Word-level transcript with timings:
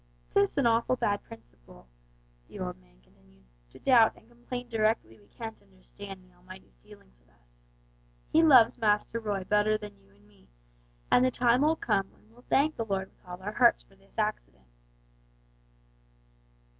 "'Tis 0.33 0.57
an 0.57 0.65
awful 0.65 0.95
bad 0.95 1.21
principle," 1.21 1.87
the 2.47 2.57
old 2.57 2.75
man 2.81 2.99
continued, 3.03 3.45
"to 3.69 3.77
doubt 3.77 4.15
and 4.15 4.27
complain 4.27 4.67
directly 4.67 5.19
we 5.19 5.27
can't 5.27 5.61
understand 5.61 6.23
the 6.23 6.33
Almighty's 6.35 6.79
dealings 6.79 7.19
with 7.19 7.29
us. 7.29 7.59
He 8.31 8.41
loves 8.41 8.79
Master 8.79 9.19
Roy 9.19 9.43
better'n 9.43 9.99
you 9.99 10.09
and 10.15 10.27
me, 10.27 10.49
and 11.11 11.23
the 11.23 11.29
time 11.29 11.61
will 11.61 11.75
come 11.75 12.09
when 12.09 12.31
we'll 12.31 12.45
thank 12.49 12.77
the 12.77 12.85
Lord 12.85 13.11
with 13.11 13.23
all 13.27 13.39
our 13.43 13.51
hearts 13.53 13.83
for 13.83 13.93
this 13.95 14.17
accident." 14.17 14.65